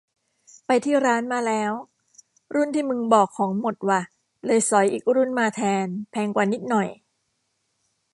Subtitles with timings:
[0.65, 1.71] ไปที่ร้านมาแล้ว
[2.55, 4.01] รุ่นที่มึงบอกของหมดว่ะ
[4.45, 6.89] เลยสอยอีกรุ่นมาแทน แพงกว่านิดหน่อย